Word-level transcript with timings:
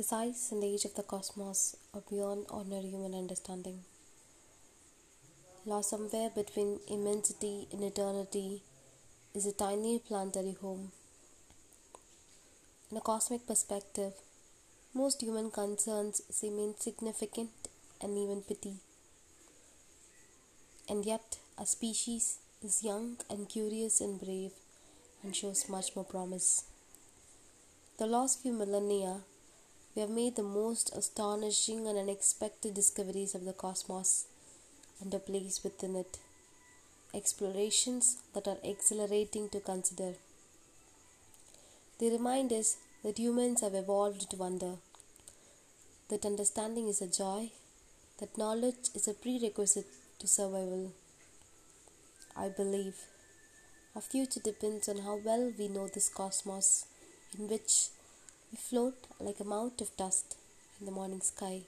The 0.00 0.04
size 0.04 0.48
and 0.50 0.64
age 0.64 0.86
of 0.86 0.94
the 0.94 1.02
cosmos 1.02 1.76
are 1.92 2.00
beyond 2.08 2.46
ordinary 2.48 2.88
human 2.88 3.12
understanding. 3.12 3.80
Lost 5.66 5.90
somewhere 5.90 6.30
between 6.34 6.80
immensity 6.88 7.68
and 7.70 7.84
eternity 7.84 8.62
is 9.34 9.44
a 9.44 9.52
tiny 9.52 9.98
planetary 9.98 10.56
home. 10.58 10.92
In 12.90 12.96
a 12.96 13.02
cosmic 13.02 13.46
perspective, 13.46 14.14
most 14.94 15.20
human 15.20 15.50
concerns 15.50 16.22
seem 16.30 16.58
insignificant 16.58 17.50
and 18.00 18.16
even 18.16 18.40
petty. 18.40 18.76
And 20.88 21.04
yet, 21.04 21.36
our 21.58 21.66
species 21.66 22.38
is 22.64 22.82
young 22.82 23.18
and 23.28 23.50
curious 23.50 24.00
and 24.00 24.18
brave 24.18 24.52
and 25.22 25.36
shows 25.36 25.68
much 25.68 25.94
more 25.94 26.06
promise. 26.06 26.64
The 27.98 28.06
last 28.06 28.40
few 28.40 28.54
millennia, 28.54 29.24
we 30.00 30.06
have 30.06 30.16
made 30.16 30.36
the 30.36 30.42
most 30.42 30.96
astonishing 30.96 31.86
and 31.86 31.98
unexpected 31.98 32.72
discoveries 32.72 33.34
of 33.34 33.44
the 33.44 33.52
cosmos 33.52 34.24
and 34.98 35.12
a 35.12 35.18
place 35.18 35.62
within 35.62 35.94
it. 35.94 36.16
Explorations 37.12 38.16
that 38.32 38.48
are 38.48 38.56
exhilarating 38.64 39.50
to 39.50 39.60
consider. 39.60 40.14
They 41.98 42.08
remind 42.08 42.50
us 42.50 42.78
that 43.04 43.18
humans 43.18 43.60
have 43.60 43.74
evolved 43.74 44.30
to 44.30 44.38
wonder, 44.38 44.76
that 46.08 46.24
understanding 46.24 46.88
is 46.88 47.02
a 47.02 47.06
joy, 47.06 47.50
that 48.20 48.38
knowledge 48.38 48.88
is 48.94 49.06
a 49.06 49.12
prerequisite 49.12 49.92
to 50.18 50.26
survival. 50.26 50.92
I 52.34 52.48
believe 52.48 52.96
our 53.94 54.00
future 54.00 54.40
depends 54.42 54.88
on 54.88 55.00
how 55.00 55.16
well 55.22 55.52
we 55.58 55.68
know 55.68 55.88
this 55.88 56.08
cosmos 56.08 56.86
in 57.38 57.48
which 57.48 57.88
we 58.50 58.56
float 58.56 59.06
like 59.20 59.38
a 59.38 59.44
mound 59.44 59.80
of 59.80 59.96
dust 59.96 60.36
in 60.80 60.86
the 60.86 60.92
morning 60.92 61.20
sky. 61.20 61.62